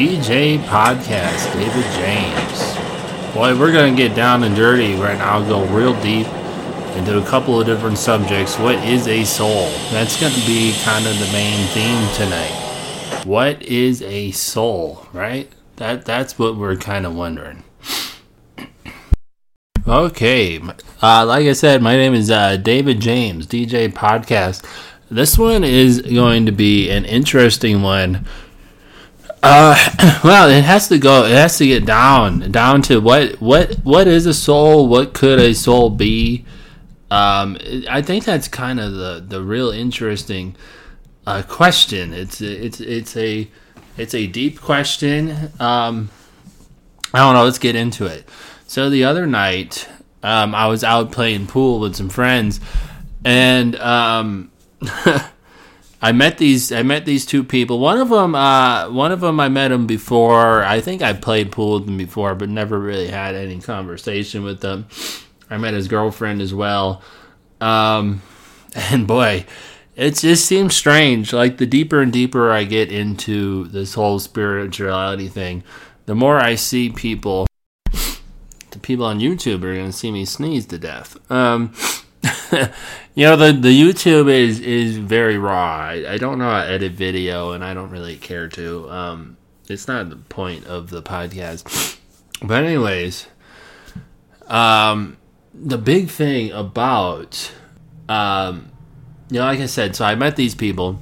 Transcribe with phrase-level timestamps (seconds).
[0.00, 3.34] DJ Podcast, David James.
[3.34, 6.26] Boy, we're going to get down and dirty right now, go real deep
[6.96, 8.58] into a couple of different subjects.
[8.58, 9.68] What is a soul?
[9.90, 13.26] That's going to be kind of the main theme tonight.
[13.26, 15.52] What is a soul, right?
[15.76, 17.62] That that's what we're kind of wondering.
[19.86, 20.60] Okay,
[21.02, 24.64] uh, like I said, my name is uh, David James, DJ Podcast.
[25.10, 28.26] This one is going to be an interesting one.
[29.42, 31.24] Uh, well, it has to go.
[31.24, 34.86] It has to get down, down to what, what, what is a soul?
[34.88, 36.44] What could a soul be?
[37.10, 40.54] Um, I think that's kind of the the real interesting
[41.26, 42.12] uh, question.
[42.12, 43.50] It's it's it's a
[43.96, 45.50] it's a deep question.
[45.58, 46.10] Um,
[47.12, 47.44] I don't know.
[47.44, 48.28] Let's get into it.
[48.68, 49.88] So the other night,
[50.22, 52.60] um, I was out playing pool with some friends,
[53.24, 54.52] and um,
[56.02, 56.72] I met these.
[56.72, 57.78] I met these two people.
[57.78, 60.64] One of them, uh, one of them, I met him before.
[60.64, 64.60] I think I played pool with him before, but never really had any conversation with
[64.60, 64.86] them.
[65.50, 67.02] I met his girlfriend as well,
[67.60, 68.22] um,
[68.74, 69.44] and boy,
[69.94, 71.32] it just seems strange.
[71.32, 75.64] Like the deeper and deeper I get into this whole spirituality thing,
[76.06, 77.46] the more I see people
[78.70, 81.18] the people on YouTube are gonna see me sneeze to death.
[81.30, 81.74] Um,
[83.14, 85.76] you know the the YouTube is is very raw.
[85.76, 88.90] I, I don't know how to edit video, and I don't really care to.
[88.90, 89.36] Um,
[89.68, 91.98] it's not the point of the podcast.
[92.42, 93.26] But anyways,
[94.46, 95.16] um,
[95.54, 97.52] the big thing about
[98.08, 98.70] um,
[99.30, 101.00] you know, like I said, so I met these people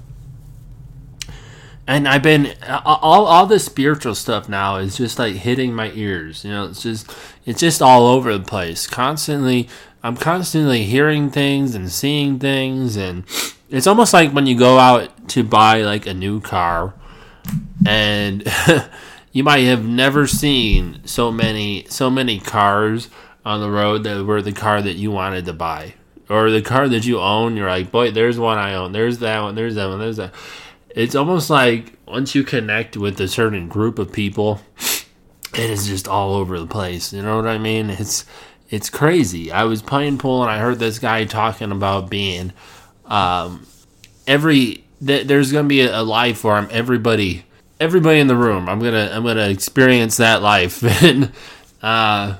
[1.88, 2.54] and I've been
[2.84, 6.44] all all the spiritual stuff now is just like hitting my ears.
[6.44, 7.10] You know, it's just
[7.46, 8.86] it's just all over the place.
[8.86, 9.70] Constantly,
[10.02, 13.24] I'm constantly hearing things and seeing things, and
[13.68, 16.94] it's almost like when you go out to buy like a new car,
[17.86, 18.44] and
[19.32, 23.08] you might have never seen so many so many cars
[23.44, 25.94] on the road that were the car that you wanted to buy
[26.28, 27.56] or the car that you own.
[27.56, 28.92] You're like, boy, there's one I own.
[28.92, 29.54] There's that one.
[29.54, 29.98] There's that one.
[29.98, 30.34] There's that
[30.94, 34.60] it's almost like once you connect with a certain group of people,
[35.54, 37.12] it is just all over the place.
[37.12, 37.90] You know what I mean?
[37.90, 38.24] It's
[38.68, 39.50] it's crazy.
[39.50, 42.52] I was playing pool and I heard this guy talking about being
[43.06, 43.66] um,
[44.26, 46.68] every th- there's gonna be a, a him.
[46.70, 47.44] Everybody,
[47.80, 48.68] everybody in the room.
[48.68, 51.32] I'm gonna I'm gonna experience that life and.
[51.82, 52.36] Uh,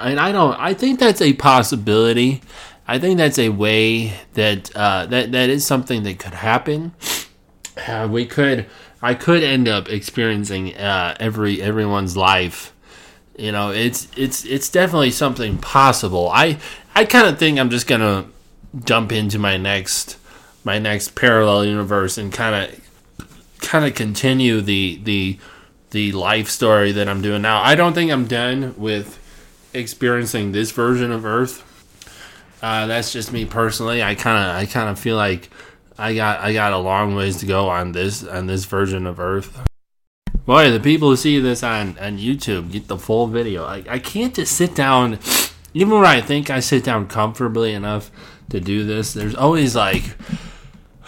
[0.00, 0.54] and I don't.
[0.58, 2.40] I think that's a possibility.
[2.86, 6.94] I think that's a way that uh, that that is something that could happen
[7.86, 8.66] uh, we could
[9.00, 12.74] I could end up experiencing uh, every everyone's life.
[13.38, 16.28] You know, it's it's it's definitely something possible.
[16.28, 16.58] I
[16.94, 18.26] I kind of think I'm just gonna
[18.84, 20.18] jump into my next
[20.64, 23.28] my next parallel universe and kind of
[23.60, 25.38] kind of continue the the
[25.90, 27.62] the life story that I'm doing now.
[27.62, 29.18] I don't think I'm done with
[29.72, 31.64] experiencing this version of Earth.
[32.60, 34.02] Uh, that's just me personally.
[34.02, 35.48] I kind of I kind of feel like
[35.96, 39.20] I got I got a long ways to go on this on this version of
[39.20, 39.56] Earth.
[40.48, 43.66] Boy, the people who see this on, on YouTube get the full video.
[43.66, 45.18] I, I can't just sit down,
[45.74, 48.10] even when I think I sit down comfortably enough
[48.48, 49.12] to do this.
[49.12, 50.04] There's always like,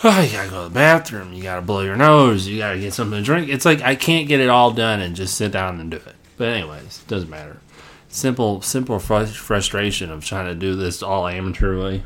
[0.05, 2.93] oh, you gotta go to the bathroom, you gotta blow your nose, you gotta get
[2.93, 3.49] something to drink.
[3.49, 6.17] It's like I can't get it all done and just sit down and do it.
[6.37, 7.63] But anyways, doesn't matter.
[8.11, 12.03] Simple, simple frustration of trying to do this all amateurly.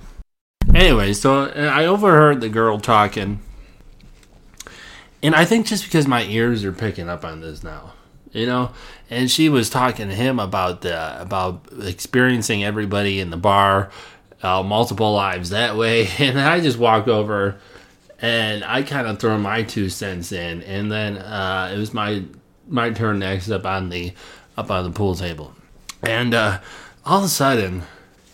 [0.72, 3.40] Anyway, so uh, I overheard the girl talking,
[5.24, 7.94] and I think just because my ears are picking up on this now,
[8.32, 8.72] you know,
[9.08, 13.90] and she was talking to him about the about experiencing everybody in the bar,
[14.42, 17.58] uh, multiple lives that way, and I just walked over,
[18.20, 22.22] and I kind of throw my two cents in, and then uh, it was my
[22.68, 24.12] my turn next up on the
[24.58, 25.54] up on the pool table,
[26.02, 26.60] and uh,
[27.06, 27.84] all of a sudden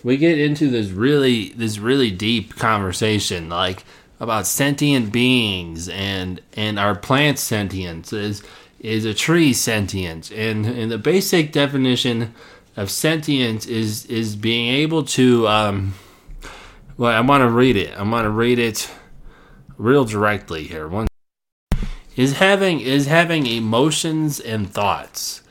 [0.03, 3.85] we get into this really this really deep conversation like
[4.20, 8.43] about sentient beings and and our plant sentience is
[8.78, 12.34] is a tree sentient and and the basic definition
[12.76, 15.94] of sentience is is being able to um
[16.96, 17.96] well I want to read it.
[17.99, 18.90] I want to read it
[19.78, 20.87] real directly here.
[20.87, 21.08] One
[22.14, 25.43] is having is having emotions and thoughts.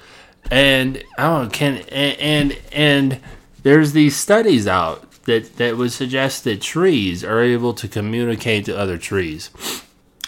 [0.51, 3.19] And oh can and and, and
[3.63, 8.77] there's these studies out that, that would suggest that trees are able to communicate to
[8.77, 9.51] other trees.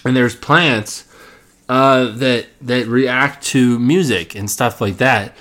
[0.06, 1.08] And there's plants
[1.68, 5.36] uh, that that react to music and stuff like that.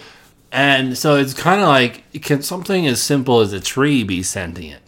[0.53, 4.83] And so it's kind of like can something as simple as a tree be sentient,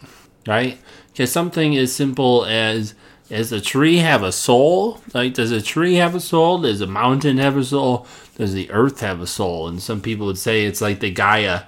[0.46, 0.78] right?
[1.14, 2.94] Can something as simple as
[3.28, 5.00] Does a tree have a soul?
[5.12, 6.62] Like, does a tree have a soul?
[6.62, 8.06] Does a mountain have a soul?
[8.36, 9.68] Does the earth have a soul?
[9.68, 11.62] And some people would say it's like the Gaia,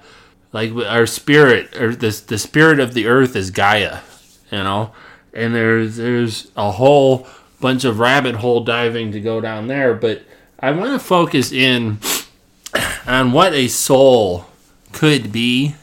[0.55, 3.99] like our spirit, or the the spirit of the earth is Gaia,
[4.49, 4.93] you know.
[5.33, 7.27] And there's there's a whole
[7.59, 10.23] bunch of rabbit hole diving to go down there, but
[10.57, 11.97] I want to focus in
[13.05, 14.45] on what a soul
[14.93, 15.75] could be.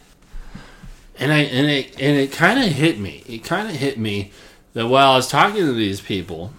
[1.18, 3.22] And I and it and it kind of hit me.
[3.26, 4.32] It kind of hit me
[4.72, 6.54] that while I was talking to these people,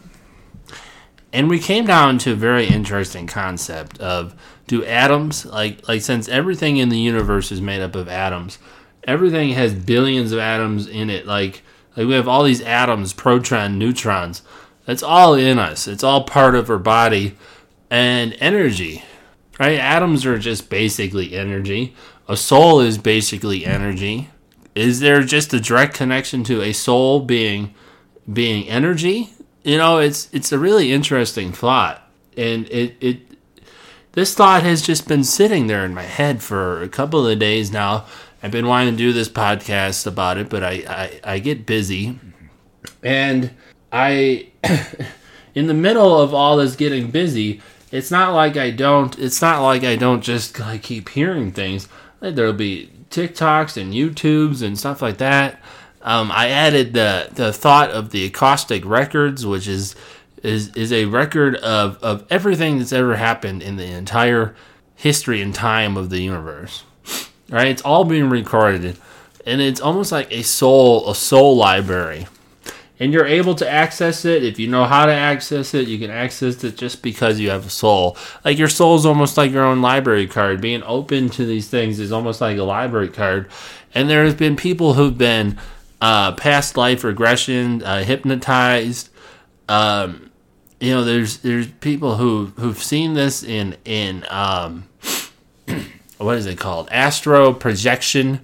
[1.33, 4.35] and we came down to a very interesting concept of
[4.67, 8.59] do atoms like like since everything in the universe is made up of atoms,
[9.03, 11.25] everything has billions of atoms in it.
[11.25, 11.63] Like
[11.95, 14.41] like we have all these atoms, proton, neutrons.
[14.85, 15.87] That's all in us.
[15.87, 17.37] It's all part of our body
[17.89, 19.03] and energy.
[19.59, 19.79] Right?
[19.79, 21.95] Atoms are just basically energy.
[22.27, 24.29] A soul is basically energy.
[24.75, 27.75] Is there just a direct connection to a soul being
[28.31, 29.33] being energy.
[29.63, 32.07] You know, it's it's a really interesting thought,
[32.37, 33.32] and it it
[34.13, 37.71] this thought has just been sitting there in my head for a couple of days
[37.71, 38.05] now.
[38.41, 42.19] I've been wanting to do this podcast about it, but I I, I get busy,
[43.03, 43.51] and
[43.91, 44.47] I
[45.55, 47.61] in the middle of all this getting busy.
[47.91, 49.17] It's not like I don't.
[49.19, 51.87] It's not like I don't just like keep hearing things.
[52.21, 55.61] There'll be TikToks and YouTubes and stuff like that
[56.03, 59.95] um, I added the the thought of the Akashic records, which is
[60.43, 64.55] is is a record of of everything that's ever happened in the entire
[64.95, 66.83] history and time of the universe.
[67.49, 67.67] Right?
[67.67, 68.97] It's all being recorded,
[69.45, 72.27] and it's almost like a soul a soul library.
[72.99, 75.87] And you're able to access it if you know how to access it.
[75.87, 78.15] You can access it just because you have a soul.
[78.45, 80.61] Like your soul is almost like your own library card.
[80.61, 83.49] Being open to these things is almost like a library card.
[83.95, 85.57] And there has been people who've been
[86.01, 89.09] uh, past life regression, uh, hypnotized.
[89.67, 90.31] Um,
[90.79, 94.89] you know, there's there's people who who've seen this in in um,
[96.17, 96.89] what is it called?
[96.91, 98.41] Astro projection,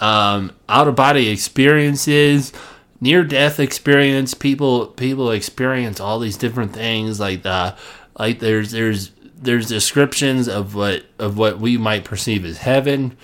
[0.00, 2.52] um, out of body experiences,
[3.00, 4.34] near death experience.
[4.34, 7.76] People people experience all these different things like the uh,
[8.18, 13.16] like there's there's there's descriptions of what of what we might perceive as heaven.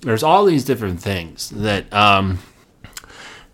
[0.00, 2.40] There's all these different things that um,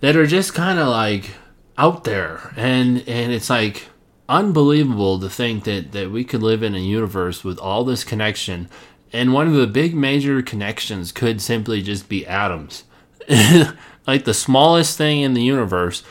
[0.00, 1.30] that are just kind of like
[1.76, 3.86] out there and and it's like
[4.28, 8.68] unbelievable to think that that we could live in a universe with all this connection.
[9.12, 12.84] And one of the big major connections could simply just be atoms.
[14.08, 16.02] Like the smallest thing in the universe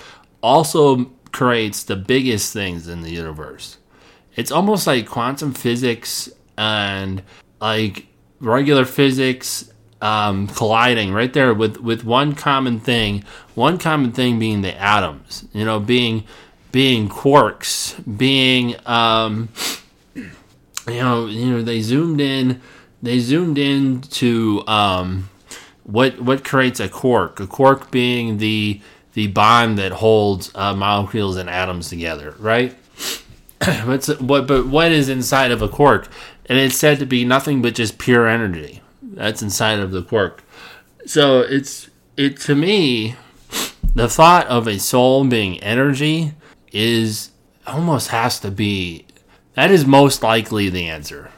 [0.44, 3.80] also creates the biggest things in the universe.
[4.36, 6.30] It's almost like quantum physics
[6.60, 7.24] and
[7.60, 8.06] like
[8.40, 13.24] regular physics um, colliding right there with, with one common thing,
[13.56, 16.24] one common thing being the atoms, you know, being
[16.78, 19.50] being quarks, being um,
[20.14, 20.30] you
[20.86, 22.62] know, you know, they zoomed in,
[23.02, 25.28] they zoomed in to um,
[25.82, 28.80] what what creates a quark, a quark being the
[29.14, 32.76] the bond that holds uh, molecules and atoms together, right?
[33.86, 34.46] What's what?
[34.46, 36.08] But what is inside of a quark?
[36.46, 40.44] And it's said to be nothing but just pure energy that's inside of the quark.
[41.08, 43.16] So it's it to me,
[43.96, 46.34] the thought of a soul being energy
[46.72, 47.32] is
[47.66, 49.06] almost has to be
[49.56, 51.32] that is most likely the answer.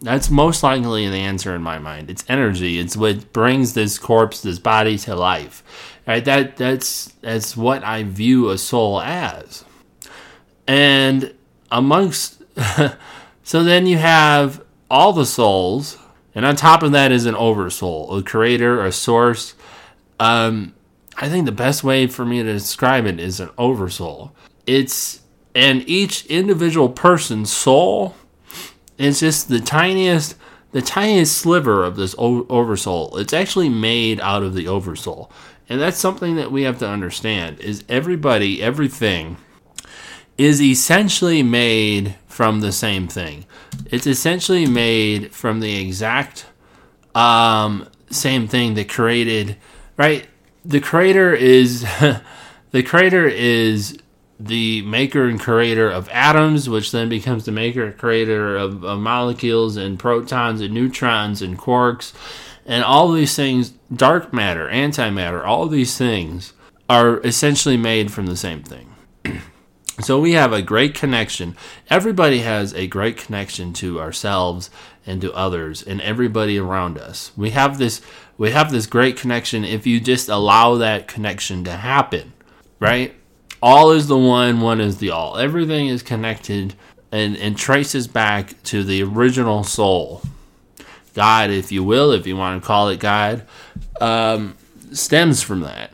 [0.00, 2.10] That's most likely the answer in my mind.
[2.10, 2.78] It's energy.
[2.78, 5.62] It's what brings this corpse, this body to life.
[6.06, 6.24] Right?
[6.24, 9.64] That that's that's what I view a soul as.
[10.66, 11.34] And
[11.70, 12.42] amongst
[13.44, 15.98] so then you have all the souls
[16.34, 19.54] and on top of that is an oversoul, a creator, a source.
[20.18, 20.74] Um,
[21.16, 24.34] I think the best way for me to describe it is an oversoul.
[24.66, 25.22] It's
[25.54, 28.16] and each individual person's soul
[28.98, 30.36] is just the tiniest,
[30.72, 33.16] the tiniest sliver of this oversoul.
[33.18, 35.30] It's actually made out of the oversoul,
[35.68, 37.60] and that's something that we have to understand.
[37.60, 39.36] Is everybody, everything,
[40.36, 43.44] is essentially made from the same thing.
[43.86, 46.46] It's essentially made from the exact
[47.14, 49.56] um, same thing that created,
[49.96, 50.26] right?
[50.64, 51.82] The creator is
[52.70, 53.98] the creator is
[54.40, 58.98] the maker and creator of atoms, which then becomes the maker and creator of, of
[58.98, 62.12] molecules and protons and neutrons and quarks
[62.66, 66.52] and all these things, dark matter, antimatter, all these things
[66.88, 68.94] are essentially made from the same thing.
[70.00, 71.56] So we have a great connection.
[71.88, 74.68] Everybody has a great connection to ourselves
[75.06, 77.30] and to others and everybody around us.
[77.36, 78.00] We have this
[78.38, 82.32] we have this great connection if you just allow that connection to happen,
[82.80, 83.14] right?
[83.64, 85.38] all is the one, one is the all.
[85.38, 86.74] Everything is connected
[87.10, 90.20] and, and traces back to the original soul.
[91.14, 93.46] God, if you will, if you want to call it God,
[94.02, 94.58] um,
[94.92, 95.92] stems from that.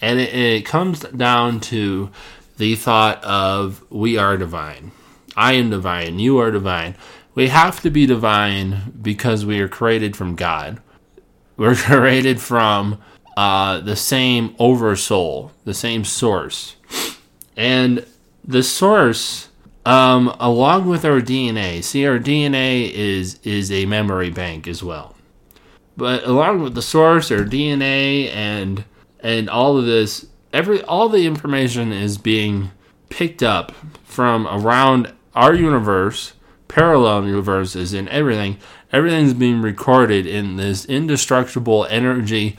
[0.00, 2.10] And it, it comes down to
[2.58, 4.92] the thought of we are divine.
[5.36, 6.20] I am divine.
[6.20, 6.94] You are divine.
[7.34, 10.80] We have to be divine because we are created from God.
[11.58, 13.00] We're created from
[13.36, 16.76] uh, the same oversoul, the same source.
[17.56, 18.06] And
[18.44, 19.48] the source,
[19.84, 25.16] um, along with our DNA, see, our DNA is, is a memory bank as well.
[25.96, 28.84] But along with the source, our DNA, and
[29.20, 32.70] and all of this, every all the information is being
[33.08, 33.72] picked up
[34.04, 36.34] from around our universe,
[36.68, 38.58] parallel universes, and everything.
[38.92, 42.56] Everything's being recorded in this indestructible energy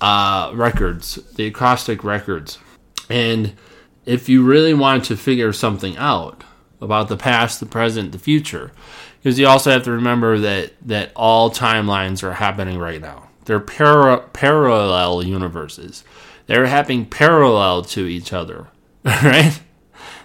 [0.00, 2.58] uh, records, the Akashic records.
[3.08, 3.54] And
[4.04, 6.44] if you really want to figure something out
[6.80, 8.72] about the past, the present, the future,
[9.22, 13.28] because you also have to remember that that all timelines are happening right now.
[13.44, 16.02] They're para- parallel universes.
[16.46, 18.68] They're happening parallel to each other,
[19.04, 19.60] right?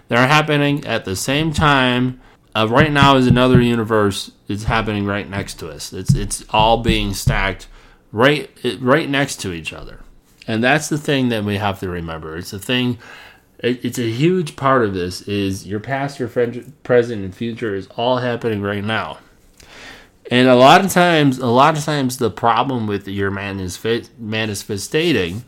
[0.08, 2.22] They're happening at the same time.
[2.58, 4.32] Uh, right now is another universe.
[4.48, 5.94] It's happening right next to us.
[5.94, 7.68] It's it's all being stacked
[8.12, 8.50] right
[8.80, 10.00] right next to each other.
[10.48, 12.36] And that's the thing that we have to remember.
[12.36, 12.98] It's a thing
[13.60, 18.18] it's a huge part of this is your past, your present, and future is all
[18.18, 19.20] happening right now.
[20.32, 25.44] And a lot of times, a lot of times, the problem with your manifesting,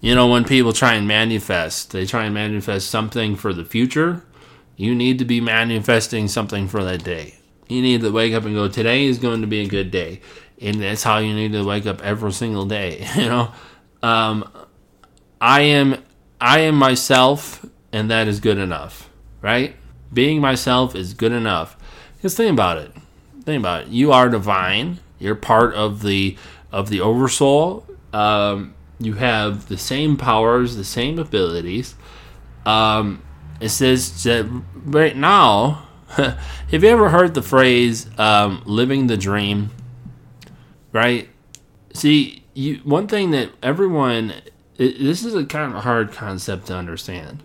[0.00, 4.22] you know, when people try and manifest, they try and manifest something for the future.
[4.76, 7.34] You need to be manifesting something for that day.
[7.68, 10.20] You need to wake up and go, today is going to be a good day
[10.60, 13.06] and that's how you need to wake up every single day.
[13.16, 13.52] You know,
[14.02, 14.50] um,
[15.40, 16.02] I am
[16.40, 19.74] I am myself, and that is good enough, right?
[20.12, 21.76] Being myself is good enough.
[22.22, 22.92] Just think about it.
[23.44, 23.88] Think about it.
[23.88, 24.98] You are divine.
[25.18, 26.36] You're part of the
[26.72, 27.86] of the oversoul.
[28.12, 31.94] Um, you have the same powers, the same abilities.
[32.64, 33.22] Um,
[33.60, 34.46] it says that
[34.84, 35.82] right now.
[36.08, 36.38] have
[36.70, 39.70] you ever heard the phrase um, "living the dream"?
[40.96, 41.28] right?
[41.92, 44.32] See, you one thing that everyone
[44.78, 47.42] it, this is a kind of hard concept to understand.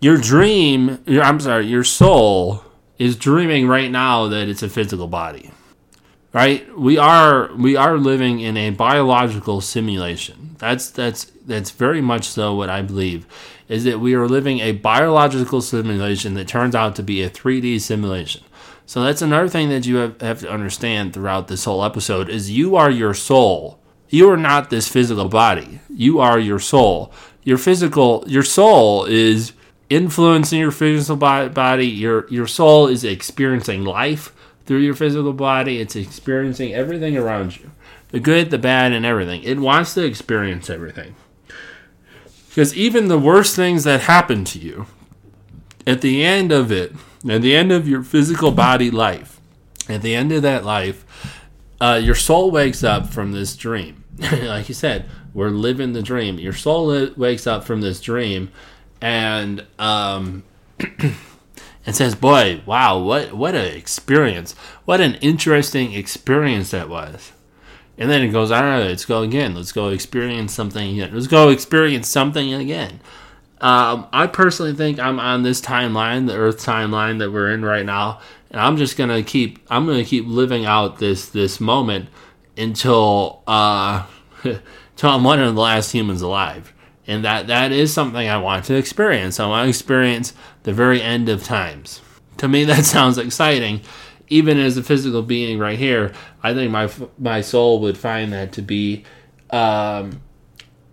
[0.00, 2.62] Your dream, your, I'm sorry, your soul
[2.98, 5.50] is dreaming right now that it's a physical body.
[6.32, 6.78] Right?
[6.78, 10.56] We are we are living in a biological simulation.
[10.58, 13.26] That's that's that's very much so what I believe
[13.68, 17.80] is that we are living a biological simulation that turns out to be a 3D
[17.80, 18.42] simulation.
[18.86, 22.50] So that's another thing that you have, have to understand throughout this whole episode is
[22.50, 23.78] you are your soul.
[24.08, 25.80] You are not this physical body.
[25.90, 27.12] You are your soul.
[27.44, 29.52] Your physical, your soul is
[29.90, 31.86] influencing your physical body.
[31.86, 34.34] Your your soul is experiencing life
[34.66, 35.80] through your physical body.
[35.80, 37.70] It's experiencing everything around you,
[38.08, 39.42] the good, the bad, and everything.
[39.42, 41.14] It wants to experience everything.
[42.58, 44.86] Because even the worst things that happen to you,
[45.86, 46.92] at the end of it,
[47.28, 49.40] at the end of your physical body life,
[49.88, 51.46] at the end of that life,
[51.80, 54.02] uh, your soul wakes up from this dream.
[54.32, 56.40] like you said, we're living the dream.
[56.40, 58.50] Your soul li- wakes up from this dream,
[59.00, 60.42] and um,
[61.86, 64.56] and says, "Boy, wow, what what an experience!
[64.84, 67.30] What an interesting experience that was."
[67.98, 69.54] And then it goes, "All right, let's go again.
[69.54, 71.10] Let's go experience something again.
[71.12, 73.00] Let's go experience something again."
[73.60, 77.84] Um, I personally think I'm on this timeline, the Earth timeline that we're in right
[77.84, 82.08] now, and I'm just gonna keep I'm gonna keep living out this this moment
[82.56, 84.06] until uh,
[84.44, 86.72] until I'm one of the last humans alive,
[87.06, 89.40] and that that is something I want to experience.
[89.40, 92.00] I want to experience the very end of times.
[92.38, 93.80] To me, that sounds exciting.
[94.28, 98.52] Even as a physical being right here, I think my my soul would find that
[98.52, 99.04] to be
[99.50, 100.20] um,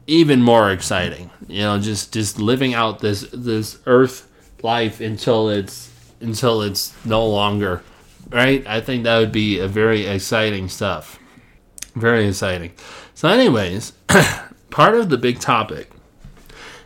[0.08, 1.30] even more exciting.
[1.48, 4.30] You know, just just living out this this Earth
[4.64, 7.84] life until it's until it's no longer
[8.30, 8.66] right.
[8.68, 11.20] I think that would be a very exciting stuff.
[11.96, 12.74] Very exciting.
[13.14, 13.94] So, anyways,
[14.70, 15.92] part of the big topic.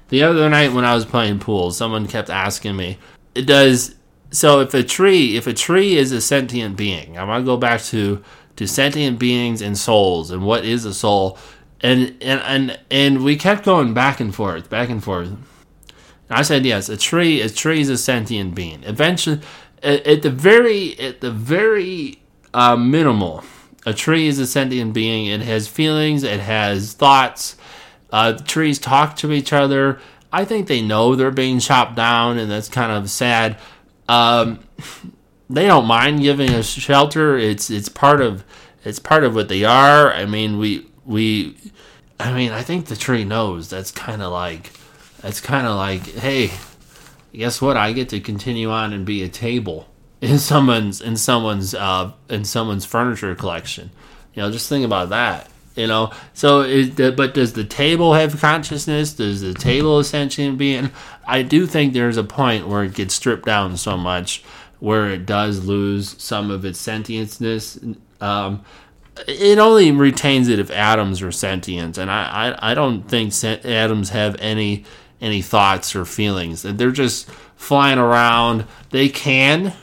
[0.10, 2.98] The other night when I was playing pool, someone kept asking me,
[3.36, 3.96] "It does
[4.32, 7.82] so if a tree if a tree is a sentient being i'm to go back
[7.82, 8.24] to
[8.56, 11.38] to sentient beings and souls and what is a soul
[11.82, 15.30] and and and and we kept going back and forth, back and forth.
[15.30, 15.40] And
[16.30, 18.84] I said yes, a tree, a tree is a sentient being.
[18.84, 19.42] Eventually,
[19.82, 22.22] at, at the very at the very
[22.54, 23.44] uh, minimal,
[23.86, 25.28] a tree is a sentient being.
[25.28, 27.56] It has feelings, it has thoughts,
[28.12, 30.00] Uh, trees talk to each other.
[30.32, 33.58] I think they know they're being chopped down, and that's kind of sad.
[34.10, 34.60] Um,
[35.50, 37.38] they don't mind giving us shelter.
[37.38, 38.44] It's it's part of
[38.84, 40.12] it's part of what they are.
[40.12, 41.56] I mean, we we,
[42.20, 43.70] I mean, I think the tree knows.
[43.70, 44.72] That's kind of like
[45.22, 46.52] that's kind of like, hey,
[47.34, 47.78] guess what?
[47.78, 49.88] I get to continue on and be a table
[50.22, 53.92] in someone's in someone's uh, in someone's furniture collection.
[54.34, 55.50] You know, just think about that.
[55.80, 59.14] You know, so the, but does the table have consciousness?
[59.14, 60.92] Does the table essentially being?
[61.26, 64.44] I do think there's a point where it gets stripped down so much
[64.82, 67.96] where it does lose some of its sentientness.
[68.20, 68.66] Um,
[69.26, 73.34] it only retains it if atoms are sentient, and I, I, I don't think
[73.64, 74.84] atoms have any
[75.22, 76.64] any thoughts or feelings.
[76.64, 78.66] They're just flying around.
[78.90, 79.74] They can.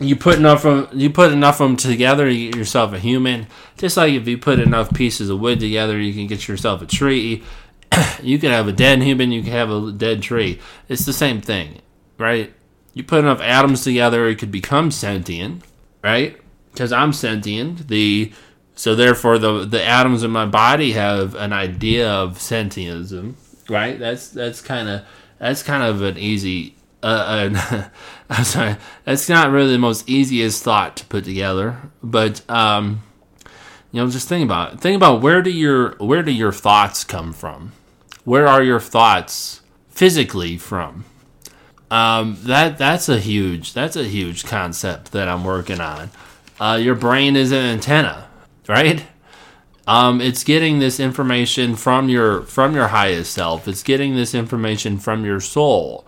[0.00, 3.46] You put enough of you put enough of them together, you get yourself a human.
[3.78, 6.86] Just like if you put enough pieces of wood together, you can get yourself a
[6.86, 7.44] tree.
[8.22, 10.60] you can have a dead human, you can have a dead tree.
[10.88, 11.80] It's the same thing,
[12.18, 12.52] right?
[12.92, 15.62] You put enough atoms together, it could become sentient,
[16.02, 16.36] right?
[16.72, 17.88] Because I'm sentient.
[17.88, 18.32] The
[18.74, 23.34] so therefore the the atoms in my body have an idea of sentientism
[23.68, 23.98] right?
[23.98, 25.02] That's that's kind of
[25.38, 26.73] that's kind of an easy.
[27.04, 27.88] Uh, uh,
[28.30, 33.02] I'm sorry, that's not really the most easiest thought to put together, but um,
[33.92, 34.80] you know, just think about it.
[34.80, 37.72] Think about where do your where do your thoughts come from?
[38.24, 41.04] Where are your thoughts physically from?
[41.90, 46.10] Um, that that's a huge that's a huge concept that I'm working on.
[46.58, 48.28] Uh, your brain is an antenna,
[48.66, 49.04] right?
[49.86, 53.68] Um, it's getting this information from your from your highest self.
[53.68, 56.06] It's getting this information from your soul.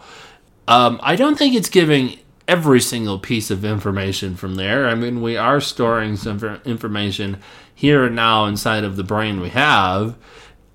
[0.69, 4.89] Um, I don't think it's giving every single piece of information from there.
[4.89, 7.41] I mean, we are storing some information
[7.75, 10.17] here and now inside of the brain we have,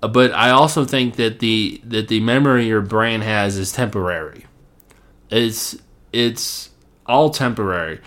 [0.00, 4.46] but I also think that the that the memory your brain has is temporary.
[5.30, 5.76] It's
[6.12, 6.70] it's
[7.06, 8.00] all temporary.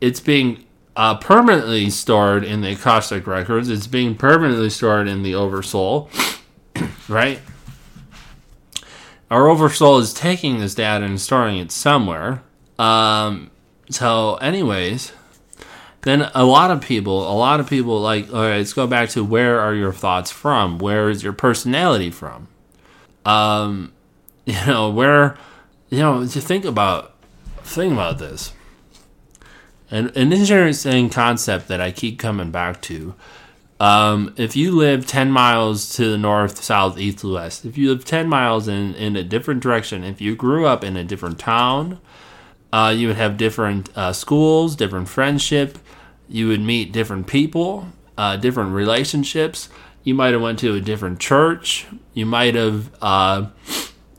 [0.00, 0.64] It's being
[0.96, 3.68] uh, permanently stored in the Akashic records.
[3.68, 6.10] It's being permanently stored in the Oversoul,
[7.08, 7.40] right?
[9.32, 12.42] Our Oversoul is taking this data and storing it somewhere.
[12.78, 13.50] Um,
[13.88, 15.12] so, anyways,
[16.02, 19.08] then a lot of people, a lot of people like, all right, let's go back
[19.10, 20.78] to where are your thoughts from?
[20.78, 22.48] Where is your personality from?
[23.24, 23.94] Um,
[24.44, 25.38] you know, where,
[25.88, 27.14] you know, to think about,
[27.64, 28.52] think about this
[29.90, 33.14] an, an interesting concept that I keep coming back to.
[33.82, 38.04] Um, if you live 10 miles to the north, south, east, west, if you live
[38.04, 41.98] 10 miles in, in a different direction, if you grew up in a different town,
[42.72, 45.80] uh, you would have different uh, schools, different friendship,
[46.28, 49.68] you would meet different people, uh, different relationships.
[50.04, 51.84] You might have went to a different church.
[52.14, 53.46] You might have uh,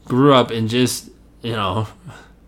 [0.03, 1.09] grew up in just,
[1.41, 1.87] you know,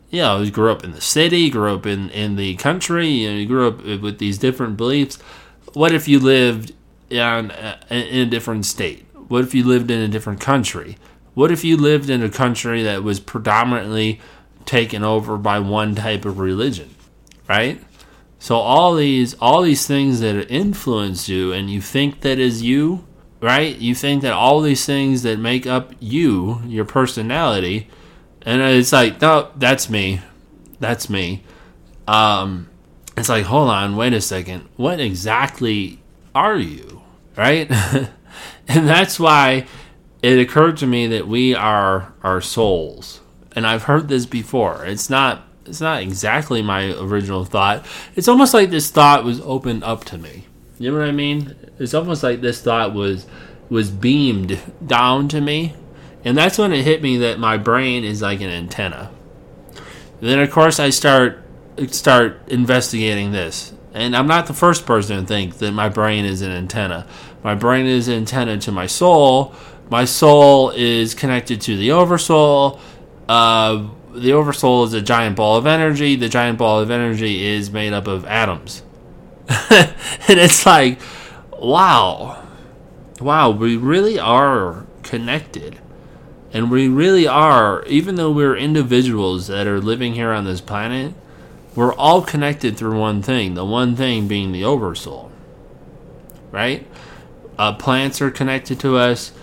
[0.10, 3.32] you know, he grew up in the city, grew up in, in the country, you
[3.32, 5.16] know, he grew up with these different beliefs.
[5.72, 6.74] What if you lived
[7.10, 9.06] in, uh, in a different state?
[9.28, 10.98] What if you lived in a different country?
[11.34, 14.20] What if you lived in a country that was predominantly
[14.66, 16.96] taken over by one type of religion,
[17.48, 17.82] right?
[18.40, 23.06] So all these all these things that influence you and you think that is you,
[23.42, 23.76] right?
[23.76, 27.90] You think that all these things that make up you, your personality,
[28.44, 30.22] and it's like, no, that's me.
[30.80, 31.44] That's me.
[32.08, 32.70] Um,
[33.18, 34.70] it's like, hold on, wait a second.
[34.76, 36.00] What exactly
[36.36, 37.02] are you?
[37.36, 37.70] Right?
[38.68, 39.66] and that's why
[40.22, 43.22] it occurred to me that we are our souls.
[43.54, 44.86] And I've heard this before.
[44.86, 47.88] It's not it's not exactly my original thought.
[48.16, 50.46] It's almost like this thought was opened up to me.
[50.78, 51.56] You know what I mean?
[51.80, 53.26] It's almost like this thought was
[53.70, 55.74] was beamed down to me
[56.26, 59.12] and that's when it hit me that my brain is like an antenna.
[60.20, 61.44] And then of course I start
[61.90, 63.72] start investigating this.
[63.96, 67.08] And I'm not the first person to think that my brain is an antenna.
[67.46, 69.56] My brain is an antenna to my soul.
[69.90, 72.82] My soul is connected to the oversoul.
[73.30, 76.18] Uh, the oversoul is a giant ball of energy.
[76.18, 78.84] The giant ball of energy is made up of atoms.
[79.48, 79.94] and
[80.28, 81.00] it's like,
[81.58, 82.44] wow.
[83.22, 85.80] Wow, we really are connected.
[86.52, 91.14] And we really are, even though we're individuals that are living here on this planet,
[91.76, 93.54] we're all connected through one thing.
[93.54, 95.32] The one thing being the oversoul.
[96.52, 96.88] Right?
[97.58, 99.34] Uh, plants are connected to us.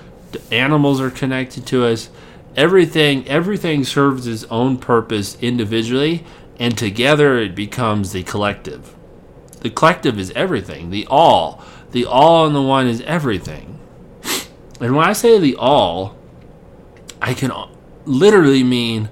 [0.50, 2.08] Animals are connected to us.
[2.56, 6.24] Everything, everything serves its own purpose individually,
[6.58, 8.94] and together it becomes the collective.
[9.60, 10.90] The collective is everything.
[10.90, 13.78] The all, the all and the one is everything.
[14.80, 16.16] And when I say the all,
[17.20, 17.52] I can
[18.04, 19.08] literally mean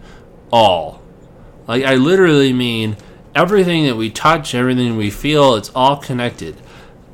[0.52, 1.00] all.
[1.68, 2.96] Like, I literally mean
[3.34, 6.56] everything that we touch, everything we feel, it's all connected.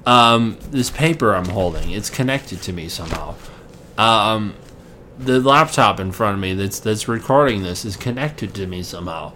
[0.04, 3.34] Um, this paper I'm holding, it's connected to me somehow.
[3.98, 4.54] Um,
[5.18, 9.32] the laptop in front of me that's that's recording this is connected to me somehow.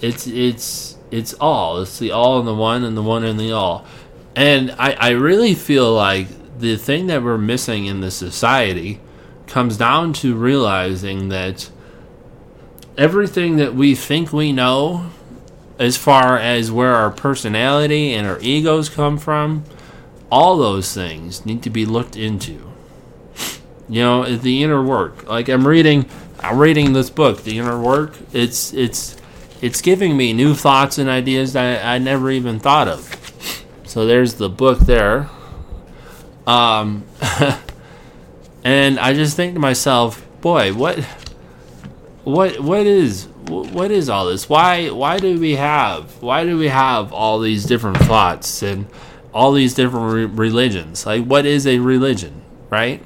[0.00, 1.80] It's it's it's all.
[1.82, 3.84] It's the all and the one and the one and the all.
[4.34, 9.00] And I, I really feel like the thing that we're missing in the society
[9.46, 11.70] comes down to realizing that
[12.96, 15.10] everything that we think we know
[15.78, 19.64] as far as where our personality and our egos come from,
[20.30, 22.70] all those things need to be looked into.
[23.88, 25.26] You know, the inner work.
[25.28, 26.08] Like I'm reading
[26.40, 28.16] I'm reading this book, The Inner Work.
[28.32, 29.16] It's it's
[29.60, 33.14] it's giving me new thoughts and ideas that I, I never even thought of.
[33.84, 35.30] So there's the book there.
[36.46, 37.04] Um
[38.64, 41.00] and I just think to myself, boy, what
[42.24, 44.48] what what is what is all this?
[44.48, 48.86] Why why do we have why do we have all these different thoughts and
[49.32, 51.06] all these different re- religions?
[51.06, 53.02] Like what is a religion, right?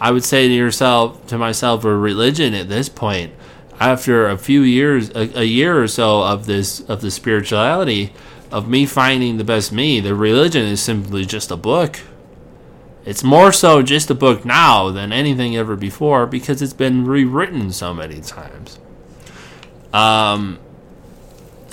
[0.00, 3.32] I would say to yourself to myself a religion at this point
[3.80, 8.12] after a few years a, a year or so of this of the spirituality
[8.50, 12.00] of me finding the best me, the religion is simply just a book
[13.08, 17.72] it's more so just a book now than anything ever before because it's been rewritten
[17.72, 18.78] so many times.
[19.92, 20.58] Um,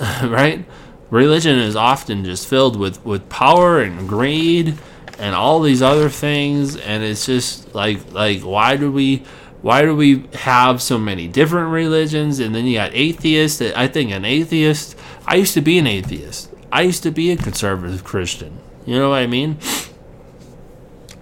[0.00, 0.64] right?
[1.10, 4.76] Religion is often just filled with, with power and greed
[5.18, 9.22] and all these other things, and it's just like like why do we
[9.62, 12.38] why do we have so many different religions?
[12.38, 13.60] And then you got atheists.
[13.60, 14.96] I think an atheist.
[15.26, 16.52] I used to be an atheist.
[16.70, 18.58] I used to be a conservative Christian.
[18.84, 19.58] You know what I mean?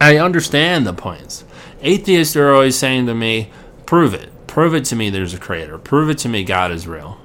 [0.01, 1.45] I understand the points.
[1.81, 3.51] Atheists are always saying to me,
[3.87, 4.31] prove it.
[4.55, 5.79] Prove it to me there's a creator.
[5.79, 7.19] Prove it to me God is real.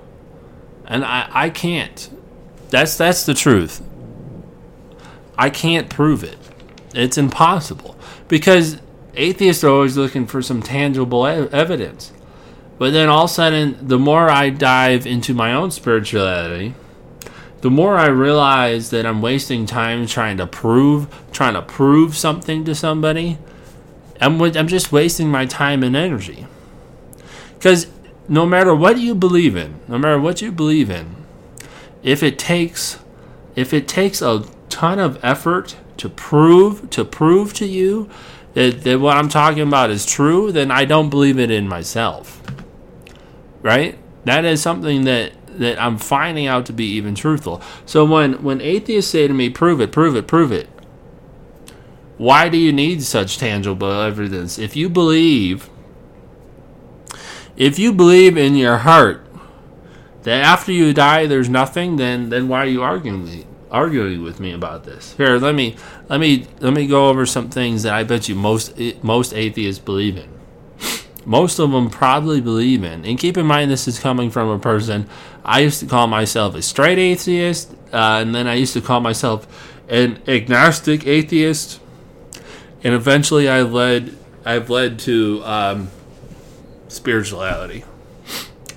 [0.88, 2.10] And I, I can't.
[2.72, 3.84] That's that's the truth.
[5.38, 6.40] I can't prove it.
[6.96, 7.96] It's impossible.
[8.28, 8.82] Because
[9.14, 12.12] atheists are always looking for some tangible evidence.
[12.80, 16.74] But then all of a sudden, the more I dive into my own spirituality,
[17.62, 22.66] the more I realize that I'm wasting time trying to prove, trying to prove something
[22.66, 23.38] to somebody,
[24.20, 26.48] I'm, I'm just wasting my time and energy.
[27.60, 27.88] Because
[28.30, 31.16] no matter what you believe in, no matter what you believe in,
[32.02, 33.00] if it takes,
[33.56, 38.10] if it takes a ton of effort to prove, to prove to you
[38.54, 42.42] that, that what I'm talking about is true, then I don't believe it in myself.
[43.62, 43.98] Right?
[44.24, 47.62] That is something that that I'm finding out to be even truthful.
[47.86, 50.70] So when when atheists say to me, "Prove it, prove it, prove it,"
[52.18, 54.58] why do you need such tangible evidence?
[54.58, 55.70] If you believe,
[57.60, 59.24] if you believe in your heart
[60.24, 64.24] that after you die there's nothing, then then why are you arguing with me, arguing
[64.24, 65.14] with me about this?
[65.14, 65.76] Here, let me
[66.10, 69.80] let me let me go over some things that I bet you most most atheists
[69.80, 70.40] believe in
[71.30, 73.06] most of them probably believe in.
[73.06, 75.08] And keep in mind, this is coming from a person.
[75.46, 79.00] I used to call myself a straight atheist, uh, and then I used to call
[79.00, 79.48] myself
[79.88, 81.80] an agnostic atheist.
[82.84, 84.18] And eventually, I led.
[84.46, 85.92] I've led to um,
[86.90, 87.86] spirituality,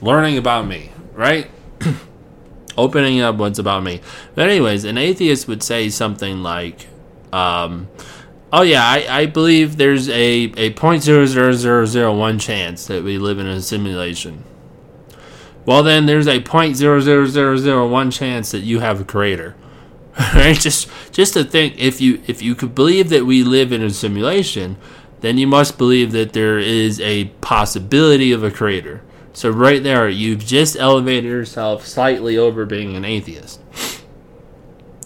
[0.00, 1.50] learning about me, right?
[2.78, 4.00] Opening up what's about me.
[4.36, 6.86] But anyways, an atheist would say something like.
[7.32, 7.88] Um,
[8.54, 12.86] Oh yeah, I, I believe there's a a point zero zero zero zero one chance
[12.86, 14.44] that we live in a simulation.
[15.64, 19.04] Well then there's a point zero zero zero zero one chance that you have a
[19.04, 19.56] creator.
[20.34, 20.58] right?
[20.58, 23.88] Just just to think if you if you could believe that we live in a
[23.88, 24.76] simulation,
[25.22, 29.02] then you must believe that there is a possibility of a creator.
[29.32, 33.60] So right there, you've just elevated yourself slightly over being an atheist.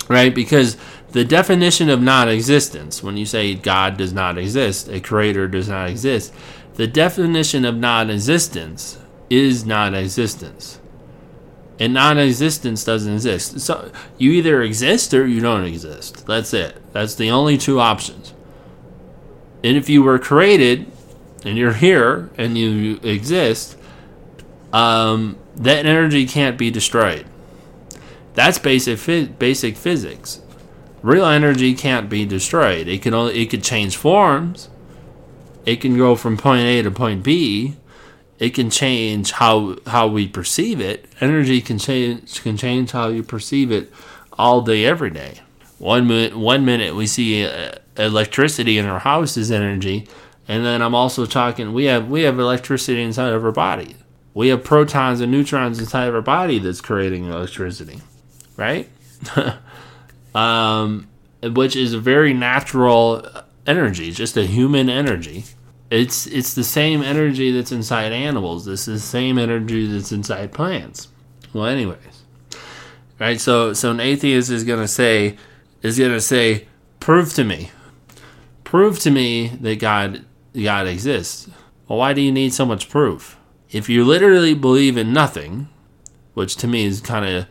[0.09, 0.33] Right?
[0.33, 0.76] Because
[1.11, 5.68] the definition of non existence, when you say God does not exist, a creator does
[5.68, 6.33] not exist,
[6.74, 8.98] the definition of non existence
[9.29, 10.79] is non existence.
[11.81, 13.59] And non existence doesn't exist.
[13.59, 16.24] So you either exist or you don't exist.
[16.24, 16.81] That's it.
[16.92, 18.33] That's the only two options.
[19.66, 20.90] And if you were created
[21.44, 23.76] and you're here and you exist,
[24.72, 27.26] um, that energy can't be destroyed.
[28.35, 30.40] That's basic basic physics
[31.07, 32.88] real energy can't be destroyed.
[32.88, 34.68] It can only it could change forms.
[35.64, 37.76] It can go from point A to point B.
[38.38, 41.07] It can change how how we perceive it.
[41.20, 43.92] Energy can change can change how you perceive it
[44.33, 45.40] all day every day.
[45.78, 50.08] One minute one minute we see uh, electricity in our house is energy,
[50.48, 53.96] And then I'm also talking we have we have electricity inside of our body.
[54.34, 58.00] We have protons and neutrons inside of our body that's creating electricity,
[58.56, 58.88] right?
[60.34, 61.08] um,
[61.42, 63.26] which is a very natural
[63.66, 65.44] energy, just a human energy.
[65.90, 68.64] It's it's the same energy that's inside animals.
[68.64, 71.08] This is the same energy that's inside plants.
[71.52, 72.24] Well, anyways,
[73.20, 73.40] right?
[73.40, 75.36] So so an atheist is gonna say
[75.87, 76.66] is gonna say,
[77.01, 77.70] prove to me,
[78.64, 81.49] prove to me that God God exists.
[81.88, 83.38] Well, why do you need so much proof?
[83.70, 85.68] If you literally believe in nothing,
[86.35, 87.46] which to me is kind of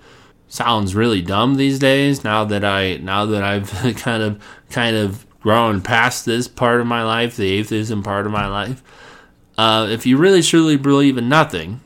[0.48, 2.24] sounds really dumb these days.
[2.24, 6.88] Now that I now that I've kind of kind of grown past this part of
[6.88, 8.84] my life, the atheism part of my life.
[9.58, 11.80] Uh, if you really truly believe in nothing,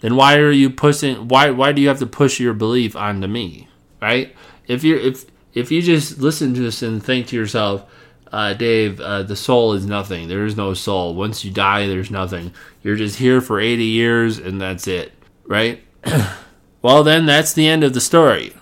[0.00, 1.28] then why are you pushing?
[1.28, 3.68] Why why do you have to push your belief onto me?
[4.00, 4.34] Right?
[4.66, 7.84] If you if if you just listen to this and think to yourself,
[8.32, 10.28] uh, Dave, uh, the soul is nothing.
[10.28, 11.14] There is no soul.
[11.14, 12.52] Once you die, there's nothing.
[12.82, 15.12] You're just here for 80 years and that's it.
[15.46, 15.82] Right?
[16.82, 18.52] well, then that's the end of the story.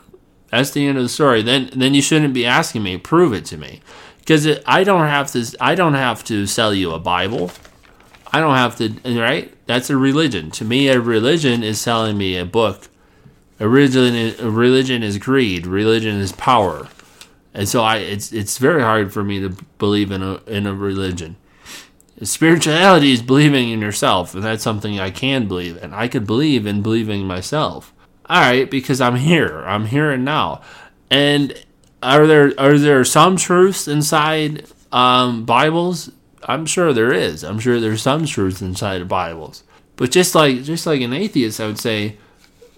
[0.50, 1.42] That's the end of the story.
[1.42, 3.80] Then then you shouldn't be asking me, prove it to me
[4.20, 5.44] because I don't have to.
[5.60, 7.50] I don't have to sell you a Bible.
[8.32, 9.20] I don't have to.
[9.20, 9.52] Right?
[9.66, 10.50] That's a religion.
[10.52, 12.88] To me, a religion is selling me a book.
[13.58, 15.66] Religion, religion is greed.
[15.66, 16.88] Religion is power,
[17.54, 17.96] and so I.
[17.98, 21.36] It's it's very hard for me to believe in a in a religion.
[22.22, 25.94] Spirituality is believing in yourself, and that's something I can believe in.
[25.94, 27.92] I could believe in believing myself.
[28.26, 29.60] All right, because I'm here.
[29.60, 30.62] I'm here and now,
[31.10, 31.54] and
[32.02, 36.10] are there are there some truths inside um, Bibles?
[36.44, 37.42] I'm sure there is.
[37.42, 39.64] I'm sure there's some truths inside of Bibles.
[39.96, 42.18] But just like just like an atheist, I would say,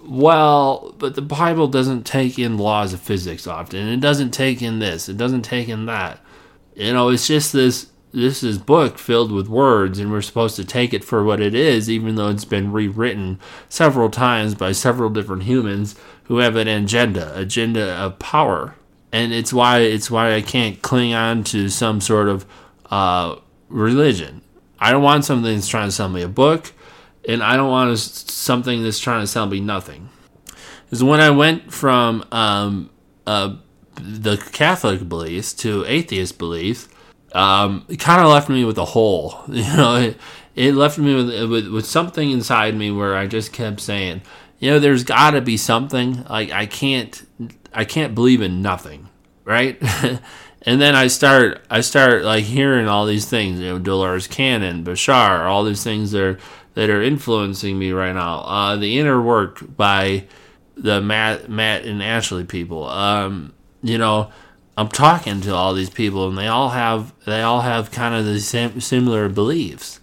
[0.01, 3.87] well, but the Bible doesn't take in laws of physics often.
[3.87, 5.09] It doesn't take in this.
[5.09, 6.19] It doesn't take in that.
[6.75, 10.65] You know, it's just this this is book filled with words and we're supposed to
[10.65, 15.11] take it for what it is even though it's been rewritten several times by several
[15.11, 18.73] different humans who have an agenda agenda of power
[19.11, 22.45] and it's why it's why I can't cling on to some sort of
[22.89, 23.35] uh,
[23.67, 24.41] religion.
[24.79, 26.71] I don't want something that's trying to sell me a book,
[27.27, 30.09] and I don't want something that's trying to sell me nothing.
[30.85, 32.89] Because when I went from um,
[33.27, 33.55] uh,
[33.95, 36.87] the Catholic beliefs to atheist beliefs,
[37.33, 39.43] um, it kind of left me with a hole.
[39.47, 40.17] You know, it,
[40.55, 44.21] it left me with, with with something inside me where I just kept saying,
[44.59, 46.23] you know, there's got to be something.
[46.25, 47.25] Like I can't
[47.73, 49.09] I can't believe in nothing,
[49.45, 49.77] right?
[50.63, 54.83] and then I start I start like hearing all these things, you know, Dolores Cannon,
[54.83, 56.39] Bashar, all these things that are
[56.73, 58.39] that are influencing me right now.
[58.39, 60.25] Uh, the inner work by
[60.75, 62.87] the Matt Matt and Ashley people.
[62.87, 64.31] Um, you know,
[64.77, 68.25] I'm talking to all these people, and they all have they all have kind of
[68.25, 69.99] the same similar beliefs,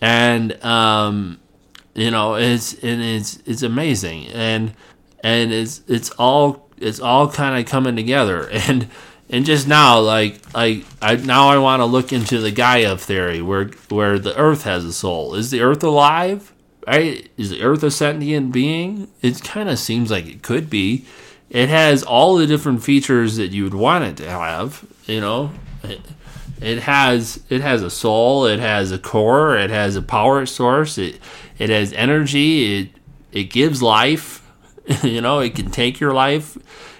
[0.00, 1.38] and um,
[1.94, 4.72] you know, it's and it's it's amazing, and
[5.22, 8.88] and it's it's all it's all kind of coming together and
[9.30, 13.42] and just now like like I now I want to look into the Gaia theory
[13.42, 15.34] where where the earth has a soul.
[15.34, 16.52] Is the earth alive?
[16.86, 17.28] Right?
[17.36, 19.08] Is the earth a sentient being?
[19.20, 21.04] It kind of seems like it could be.
[21.50, 25.52] It has all the different features that you would want it to have, you know.
[25.82, 26.00] It,
[26.60, 30.98] it has it has a soul, it has a core, it has a power source,
[30.98, 31.20] it
[31.58, 32.88] it has energy, it
[33.32, 34.38] it gives life
[35.02, 36.56] you know, it can take your life.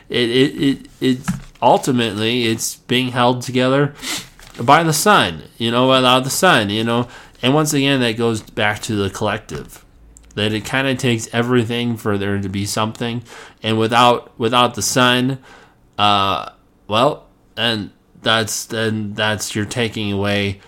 [0.08, 1.18] It, it, it, it
[1.60, 3.94] ultimately it's being held together
[4.60, 7.08] by the sun, you know, without the sun, you know.
[7.42, 9.84] And once again, that goes back to the collective.
[10.34, 13.22] That it kind of takes everything for there to be something,
[13.62, 15.38] and without without the sun,
[15.96, 16.50] uh,
[16.86, 17.90] well, and
[18.22, 20.60] that's then that's you're taking away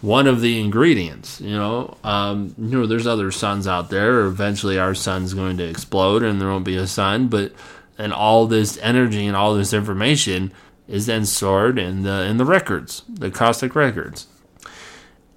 [0.00, 1.40] one of the ingredients.
[1.40, 4.26] You know, um, you know, there's other suns out there.
[4.26, 7.28] Eventually, our sun's going to explode, and there won't be a sun.
[7.28, 7.52] But
[7.98, 10.52] and all this energy and all this information
[10.86, 14.26] is then stored in the in the records, the Cosmic records,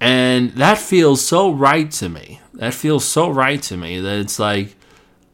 [0.00, 2.40] and that feels so right to me.
[2.54, 4.76] That feels so right to me that it's like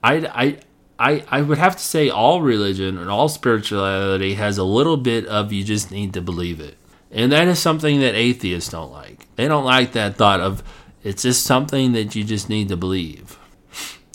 [0.02, 0.58] I I.
[1.00, 5.26] I, I would have to say all religion and all spirituality has a little bit
[5.26, 6.76] of you just need to believe it.
[7.12, 9.32] And that is something that atheists don't like.
[9.36, 10.64] They don't like that thought of
[11.04, 13.38] it's just something that you just need to believe.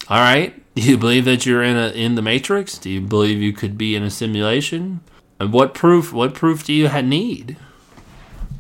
[0.10, 0.63] All right?
[0.76, 2.78] Do you believe that you're in a in the matrix?
[2.78, 5.02] Do you believe you could be in a simulation?
[5.40, 7.58] And what proof what proof do you need?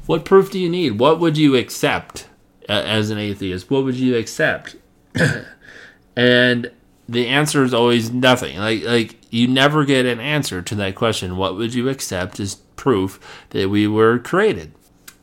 [0.05, 0.99] What proof do you need?
[0.99, 2.27] What would you accept
[2.69, 3.71] uh, as an atheist?
[3.71, 4.75] What would you accept?
[6.15, 6.71] and
[7.09, 8.57] the answer is always nothing.
[8.57, 11.37] Like like you never get an answer to that question.
[11.37, 14.73] What would you accept as proof that we were created?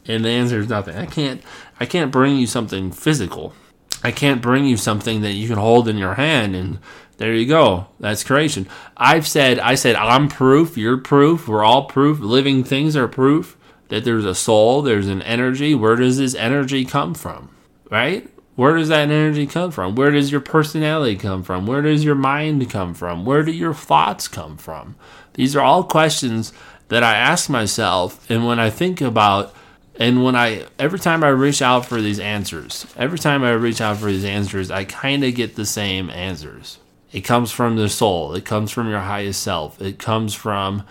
[0.07, 0.97] And the answer is nothing.
[0.97, 1.41] I can't
[1.79, 3.55] I can't bring you something physical.
[4.03, 6.79] I can't bring you something that you can hold in your hand and
[7.19, 7.89] there you go.
[7.99, 8.67] That's creation.
[8.97, 13.57] I've said I said I'm proof, you're proof, we're all proof, living things are proof
[13.89, 15.75] that there's a soul, there's an energy.
[15.75, 17.51] Where does this energy come from?
[17.91, 18.29] Right?
[18.57, 19.95] Where does that energy come from?
[19.95, 21.67] Where does your personality come from?
[21.67, 23.25] Where does your mind come from?
[23.25, 24.97] Where do your thoughts come from?
[25.35, 26.53] These are all questions
[26.89, 28.29] that I ask myself.
[28.31, 29.55] And when I think about,
[29.99, 33.81] and when I, every time I reach out for these answers, every time I reach
[33.81, 36.79] out for these answers, I kind of get the same answers.
[37.13, 38.35] It comes from the soul.
[38.35, 39.81] It comes from your highest self.
[39.83, 40.85] It comes from,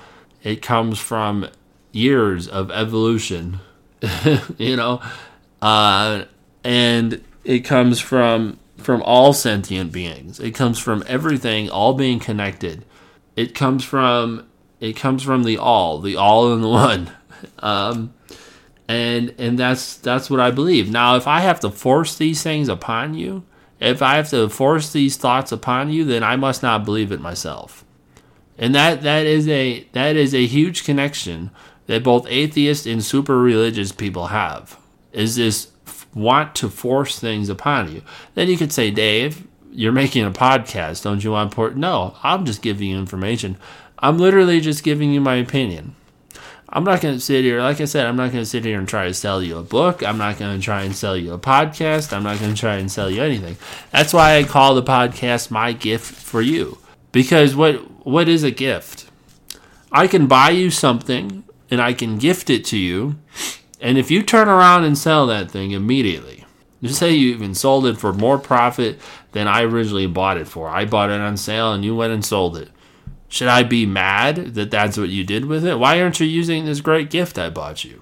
[0.43, 1.47] it comes from
[1.91, 3.59] years of evolution,
[4.57, 5.01] you know,
[5.61, 6.25] uh,
[6.63, 10.39] and it comes from from all sentient beings.
[10.39, 12.85] It comes from everything, all being connected.
[13.35, 14.47] It comes from
[14.79, 17.11] it comes from the all, the all in the one.
[17.59, 18.13] Um,
[18.89, 20.91] and and that's that's what I believe.
[20.91, 23.43] Now, if I have to force these things upon you,
[23.79, 27.21] if I have to force these thoughts upon you, then I must not believe it
[27.21, 27.85] myself.
[28.57, 31.51] And that that is a that is a huge connection
[31.85, 34.77] that both atheist and super religious people have.
[35.13, 35.71] Is this
[36.13, 38.01] want to force things upon you.
[38.33, 41.03] Then you could say, Dave, you're making a podcast.
[41.03, 41.77] Don't you want port?
[41.77, 43.57] No, I'm just giving you information.
[43.99, 45.95] I'm literally just giving you my opinion.
[46.71, 48.77] I'm not going to sit here, like I said, I'm not going to sit here
[48.77, 50.03] and try to sell you a book.
[50.03, 52.13] I'm not going to try and sell you a podcast.
[52.13, 53.57] I'm not going to try and sell you anything.
[53.91, 56.77] That's why I call the podcast my gift for you.
[57.11, 59.09] Because what what is a gift?
[59.91, 63.17] I can buy you something and I can gift it to you
[63.81, 66.45] and if you turn around and sell that thing immediately,
[66.83, 68.99] just say you even sold it for more profit
[69.31, 70.69] than I originally bought it for.
[70.69, 72.69] I bought it on sale and you went and sold it.
[73.29, 75.77] Should I be mad that that's what you did with it?
[75.77, 78.01] Why aren't you using this great gift I bought you?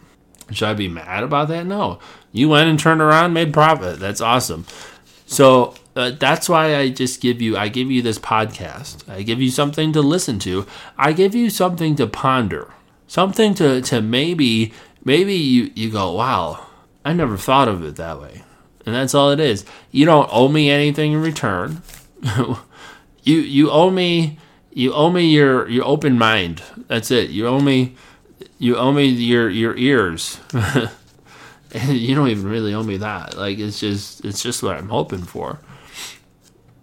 [0.52, 1.66] Should I be mad about that?
[1.66, 2.00] No.
[2.32, 4.00] You went and turned around, made profit.
[4.00, 4.66] That's awesome.
[5.26, 9.08] So uh, that's why I just give you I give you this podcast.
[9.10, 10.66] I give you something to listen to.
[10.98, 12.72] I give you something to ponder.
[13.08, 16.68] Something to to maybe maybe you, you go, wow,
[17.04, 18.44] I never thought of it that way.
[18.86, 19.66] And that's all it is.
[19.92, 21.82] You don't owe me anything in return.
[23.24, 24.40] you you owe me
[24.78, 26.62] you owe me your your open mind.
[26.88, 27.32] That's it.
[27.32, 27.96] You owe me
[28.60, 30.40] you owe me your your ears.
[31.88, 33.36] you don't even really owe me that.
[33.36, 35.60] Like it's just it's just what I'm hoping for.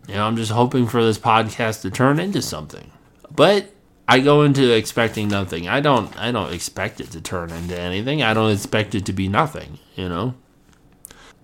[0.08, 2.90] You know, I'm just hoping for this podcast to turn into something.
[3.30, 3.70] But
[4.08, 5.68] I go into expecting nothing.
[5.68, 8.24] I don't I don't expect it to turn into anything.
[8.24, 10.34] I don't expect it to be nothing, you know.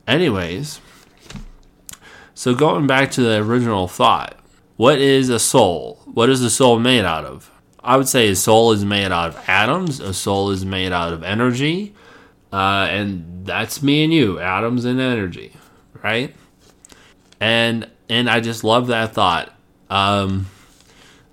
[0.05, 0.81] Anyways,
[2.35, 4.40] so going back to the original thought,
[4.81, 6.01] what is a soul?
[6.07, 7.51] What is a soul made out of?
[7.85, 10.01] I would say a soul is made out of atoms.
[10.01, 11.95] A soul is made out of energy,
[12.51, 15.53] uh, and that's me and you, atoms and energy,
[16.03, 16.35] right?
[17.41, 19.55] And and I just love that thought.
[19.91, 20.47] Um,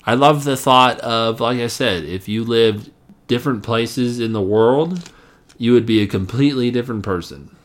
[0.04, 2.92] I love the thought of, like I said, if you lived
[3.28, 5.10] different places in the world,
[5.58, 7.56] you would be a completely different person.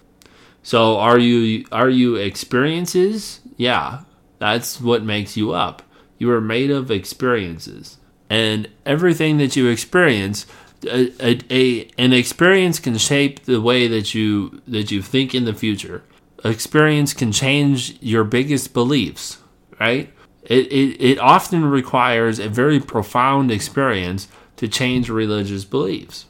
[0.62, 3.40] So are you are you experiences?
[3.57, 4.03] Yeah,
[4.43, 5.83] that's what makes you up.
[6.19, 10.47] You are made of experiences, and everything that you experience,
[10.85, 15.45] a, a, a an experience can shape the way that you that you think in
[15.45, 16.03] the future.
[16.45, 19.38] Experience can change your biggest beliefs,
[19.79, 20.13] right?
[20.43, 24.27] It, it, it often requires a very profound experience
[24.57, 26.27] to change religious beliefs.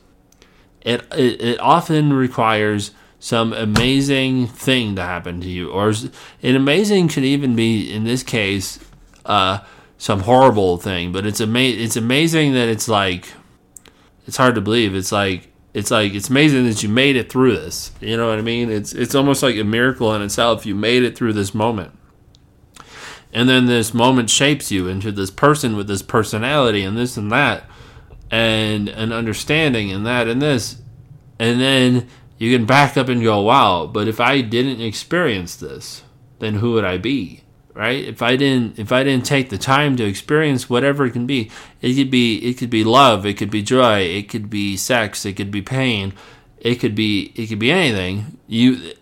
[0.83, 2.91] It, it, it often requires
[3.23, 5.91] some amazing thing to happen to you, or
[6.43, 8.81] an amazing could even be, in this case,
[9.25, 9.61] uh,
[9.97, 11.12] some horrible thing.
[11.12, 13.29] But it's ama- It's amazing that it's like
[14.27, 14.97] it's hard to believe.
[14.97, 17.93] It's like it's like it's amazing that you made it through this.
[18.01, 18.73] You know what I mean?
[18.73, 20.66] It's it's almost like a miracle in itself.
[20.66, 21.97] You made it through this moment.
[23.33, 27.31] And then this moment shapes you into this person with this personality and this and
[27.31, 27.62] that
[28.33, 30.83] and an understanding and that and this.
[31.39, 32.09] And then
[32.43, 36.03] you can back up and go, wow, but if I didn't experience this,
[36.40, 37.45] then who would I be?
[37.72, 38.05] Right?
[38.05, 41.53] If I didn't if I didn't take the time to experience whatever it can be,
[41.80, 45.24] it could be it could be love, it could be joy, it could be sex,
[45.24, 46.14] it could be pain,
[46.59, 48.38] it could be it could be anything.
[48.49, 48.93] You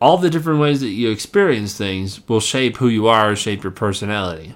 [0.00, 3.72] all the different ways that you experience things will shape who you are, shape your
[3.72, 4.54] personality.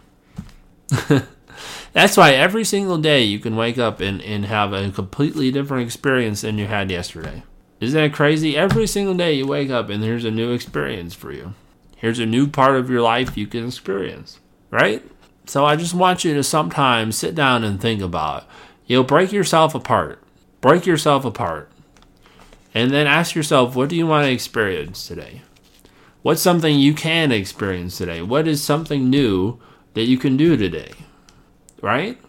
[1.92, 5.84] That's why every single day you can wake up and, and have a completely different
[5.84, 7.42] experience than you had yesterday.
[7.82, 8.56] Isn't that crazy?
[8.56, 11.54] Every single day you wake up and there's a new experience for you.
[11.96, 14.38] Here's a new part of your life you can experience,
[14.70, 15.04] right?
[15.46, 18.46] So I just want you to sometimes sit down and think about,
[18.86, 20.22] you know, break yourself apart.
[20.60, 21.70] Break yourself apart
[22.74, 25.42] And then ask yourself, what do you want to experience today?
[26.22, 28.22] What's something you can experience today?
[28.22, 29.60] What is something new
[29.94, 30.92] that you can do today?
[31.82, 32.20] Right?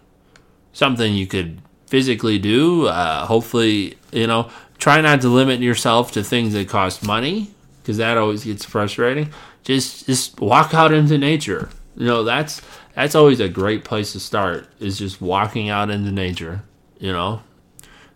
[0.73, 2.87] Something you could physically do.
[2.87, 4.49] Uh, hopefully, you know,
[4.83, 7.49] try not to limit yourself to things that cost money
[7.81, 9.31] because that always gets frustrating.
[9.63, 11.69] Just just walk out into nature.
[11.95, 12.61] You know, that's
[12.93, 16.63] that's always a great place to start is just walking out into nature,
[16.99, 17.43] you know.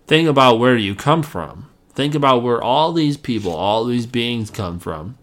[0.08, 1.70] Think about where you come from.
[1.94, 5.18] Think about where all these people, all these beings come from.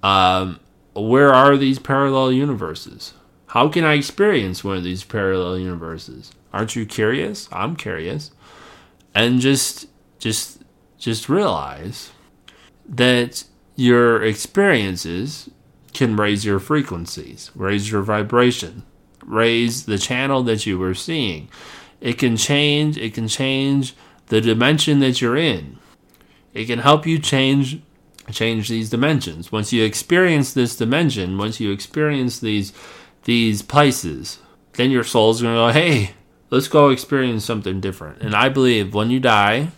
[0.00, 0.60] Um,
[0.94, 3.14] where are these parallel universes?
[3.46, 6.30] How can I experience one of these parallel universes?
[6.52, 7.48] Aren't you curious?
[7.50, 8.30] I'm curious.
[9.12, 9.86] And just
[10.22, 10.62] just
[10.98, 12.12] just realize
[12.88, 13.44] that
[13.74, 15.50] your experiences
[15.92, 18.84] can raise your frequencies, raise your vibration,
[19.24, 21.48] raise the channel that you were seeing.
[22.00, 23.94] It can change, it can change
[24.26, 25.78] the dimension that you're in.
[26.54, 27.80] It can help you change
[28.30, 29.50] change these dimensions.
[29.50, 32.72] Once you experience this dimension, once you experience these
[33.24, 34.38] these places,
[34.74, 36.12] then your soul's going to go, "Hey,
[36.50, 39.72] let's go experience something different." And I believe when you die,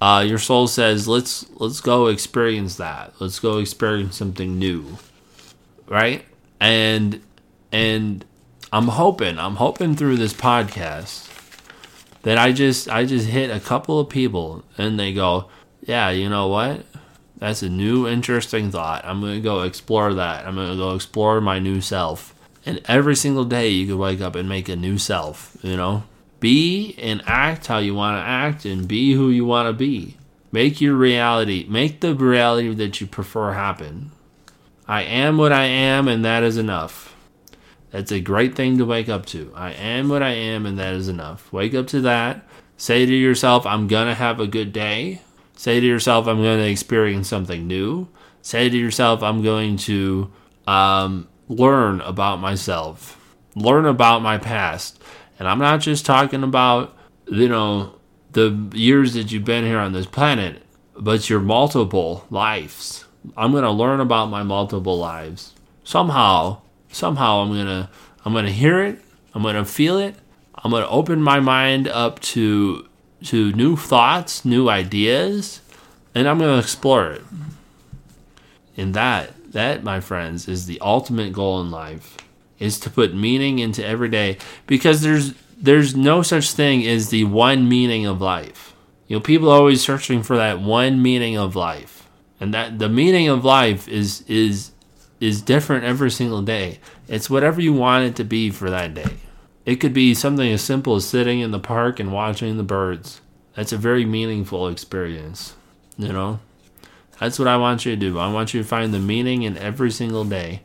[0.00, 3.12] uh, your soul says, "Let's let's go experience that.
[3.18, 4.98] Let's go experience something new."
[5.86, 6.24] Right?
[6.60, 7.20] And
[7.72, 8.24] and
[8.72, 11.28] I'm hoping, I'm hoping through this podcast
[12.22, 15.48] that I just I just hit a couple of people and they go,
[15.82, 16.86] "Yeah, you know what?
[17.38, 19.04] That's a new interesting thought.
[19.04, 20.46] I'm going to go explore that.
[20.46, 22.34] I'm going to go explore my new self."
[22.66, 26.04] And every single day you could wake up and make a new self, you know?
[26.40, 30.16] Be and act how you want to act and be who you want to be.
[30.52, 34.10] Make your reality, make the reality that you prefer happen.
[34.88, 37.14] I am what I am, and that is enough.
[37.90, 39.52] That's a great thing to wake up to.
[39.54, 41.52] I am what I am, and that is enough.
[41.52, 42.44] Wake up to that.
[42.76, 45.20] Say to yourself, I'm going to have a good day.
[45.56, 48.08] Say to yourself, I'm going to experience something new.
[48.42, 50.32] Say to yourself, I'm going to
[50.66, 55.02] um, learn about myself, learn about my past.
[55.40, 56.94] And I'm not just talking about,
[57.26, 57.94] you know,
[58.32, 60.62] the years that you've been here on this planet,
[60.94, 63.06] but your multiple lives.
[63.38, 65.54] I'm going to learn about my multiple lives.
[65.82, 66.60] Somehow,
[66.92, 67.88] somehow I'm going to
[68.22, 69.00] I'm going to hear it,
[69.34, 70.14] I'm going to feel it.
[70.54, 72.86] I'm going to open my mind up to
[73.24, 75.62] to new thoughts, new ideas,
[76.14, 77.22] and I'm going to explore it.
[78.76, 82.18] And that that my friends is the ultimate goal in life
[82.60, 84.38] is to put meaning into every day
[84.68, 88.74] because there's there's no such thing as the one meaning of life.
[89.08, 92.08] You know, people are always searching for that one meaning of life.
[92.38, 94.70] And that the meaning of life is is
[95.20, 96.78] is different every single day.
[97.08, 99.16] It's whatever you want it to be for that day.
[99.66, 103.20] It could be something as simple as sitting in the park and watching the birds.
[103.54, 105.54] That's a very meaningful experience,
[105.98, 106.40] you know?
[107.18, 108.18] That's what I want you to do.
[108.18, 110.62] I want you to find the meaning in every single day.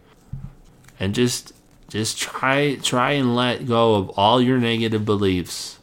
[0.97, 1.51] And just
[1.95, 5.79] just try try and let go of all your negative beliefs.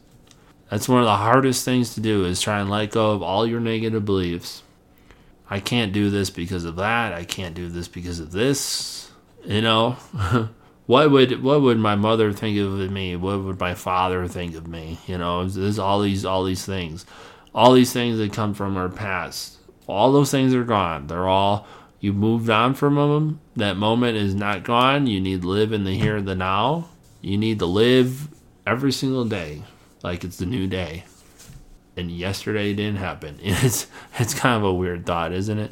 [0.69, 3.47] That's one of the hardest things to do is try and let go of all
[3.47, 4.61] your negative beliefs.
[5.49, 7.13] I can't do this because of that.
[7.13, 9.11] I can't do this because of this.
[9.43, 9.91] You know,
[10.85, 13.15] what would what would my mother think of me?
[13.15, 14.99] What would my father think of me?
[15.07, 17.07] You know, there's all these all these things,
[17.55, 19.57] all these things that come from our past.
[19.87, 21.07] All those things are gone.
[21.07, 21.67] They're all
[22.03, 23.39] you moved on from them.
[23.55, 25.07] That moment is not gone.
[25.07, 26.89] You need to live in the here and the now.
[27.21, 28.27] You need to live
[28.67, 29.63] every single day
[30.03, 31.05] like it's the new day.
[31.95, 33.39] And yesterday didn't happen.
[33.41, 33.87] It's
[34.19, 35.71] it's kind of a weird thought, isn't it?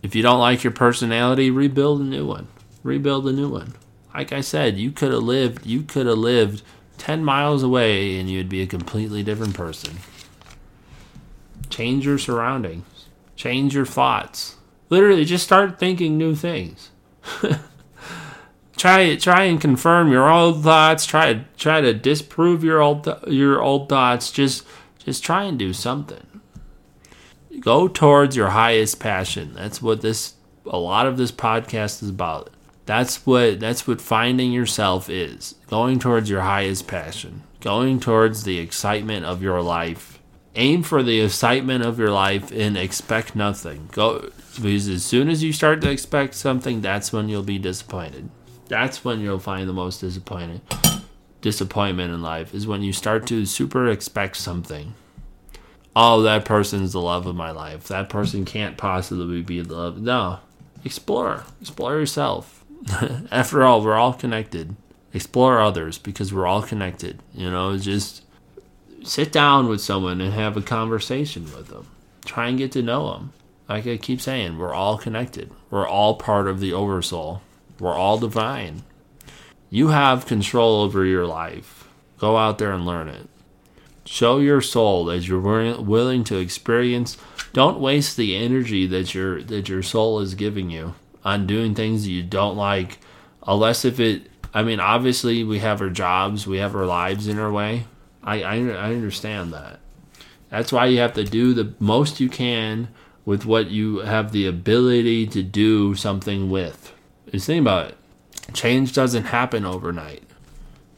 [0.00, 2.46] If you don't like your personality, rebuild a new one.
[2.84, 3.74] Rebuild a new one.
[4.14, 6.62] Like I said, you could have lived you could have lived
[6.98, 9.96] 10 miles away and you'd be a completely different person.
[11.68, 13.08] Change your surroundings.
[13.34, 14.54] Change your thoughts
[14.90, 16.90] Literally, just start thinking new things.
[18.76, 21.06] try try and confirm your old thoughts.
[21.06, 24.32] Try try to disprove your old your old thoughts.
[24.32, 24.66] Just
[24.98, 26.26] just try and do something.
[27.60, 29.54] Go towards your highest passion.
[29.54, 30.34] That's what this
[30.66, 32.50] a lot of this podcast is about.
[32.84, 35.54] That's what that's what finding yourself is.
[35.68, 37.44] Going towards your highest passion.
[37.60, 40.20] Going towards the excitement of your life
[40.54, 43.88] aim for the excitement of your life and expect nothing.
[43.92, 48.30] Go because as soon as you start to expect something, that's when you'll be disappointed.
[48.68, 50.60] That's when you'll find the most disappointed
[51.40, 54.94] disappointment in life is when you start to super expect something.
[55.96, 57.88] Oh, that person's the love of my life.
[57.88, 60.00] That person can't possibly be the love.
[60.00, 60.40] No.
[60.84, 61.44] Explore.
[61.60, 62.64] Explore yourself.
[63.30, 64.76] After all, we're all connected.
[65.12, 67.20] Explore others because we're all connected.
[67.34, 68.22] You know, just
[69.02, 71.86] sit down with someone and have a conversation with them
[72.24, 73.32] try and get to know them.
[73.70, 75.52] Like I keep saying, we're all connected.
[75.70, 77.40] We're all part of the oversoul.
[77.78, 78.82] We're all divine.
[79.70, 81.86] You have control over your life.
[82.18, 83.28] Go out there and learn it.
[84.04, 85.38] Show your soul that you're
[85.80, 87.16] willing to experience.
[87.52, 92.08] Don't waste the energy that your that your soul is giving you on doing things
[92.08, 92.98] you don't like,
[93.46, 94.26] unless if it.
[94.52, 97.84] I mean, obviously we have our jobs, we have our lives in our way.
[98.20, 99.78] I I, I understand that.
[100.48, 102.88] That's why you have to do the most you can
[103.30, 106.92] with what you have the ability to do something with.
[107.30, 107.96] Just think about it.
[108.54, 110.24] Change doesn't happen overnight.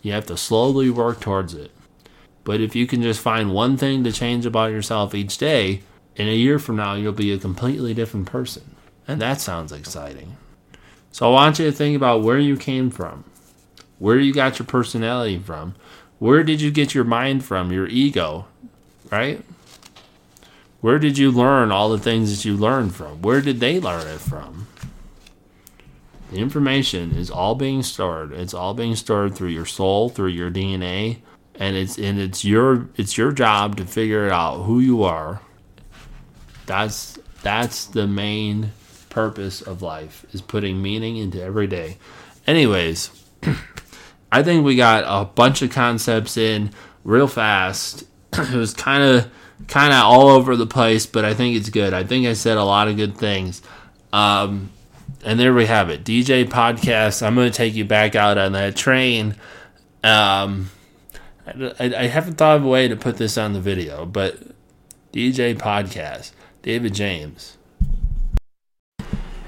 [0.00, 1.70] You have to slowly work towards it.
[2.42, 5.82] But if you can just find one thing to change about yourself each day,
[6.16, 8.76] in a year from now, you'll be a completely different person.
[9.06, 10.38] And that sounds exciting.
[11.10, 13.24] So I want you to think about where you came from,
[13.98, 15.74] where you got your personality from,
[16.18, 18.46] where did you get your mind from, your ego,
[19.10, 19.44] right?
[20.82, 23.22] Where did you learn all the things that you learned from?
[23.22, 24.66] Where did they learn it from?
[26.32, 28.32] The information is all being stored.
[28.32, 31.18] It's all being stored through your soul, through your DNA,
[31.54, 35.40] and it's and it's your it's your job to figure out who you are.
[36.66, 38.72] That's that's the main
[39.08, 41.98] purpose of life is putting meaning into every day.
[42.44, 43.10] Anyways,
[44.32, 46.72] I think we got a bunch of concepts in
[47.04, 48.02] real fast.
[48.32, 49.30] it was kind of
[49.68, 51.94] kind of all over the place, but I think it's good.
[51.94, 53.62] I think I said a lot of good things.
[54.12, 54.70] Um,
[55.24, 56.04] and there we have it.
[56.04, 57.24] DJ podcast.
[57.24, 59.36] I'm going to take you back out on that train.
[60.02, 60.70] Um,
[61.46, 64.36] I, I, haven't thought of a way to put this on the video, but
[65.12, 66.32] DJ podcast,
[66.62, 67.56] David James.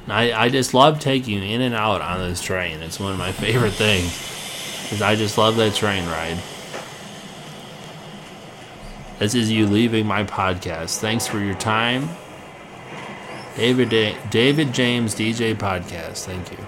[0.06, 2.80] I, I just love taking in and out on this train.
[2.80, 4.12] It's one of my favorite things
[4.82, 6.38] because I just love that train ride.
[9.18, 10.98] This is you leaving my podcast.
[10.98, 12.08] Thanks for your time.
[13.56, 16.24] David, David James DJ Podcast.
[16.24, 16.58] Thank you.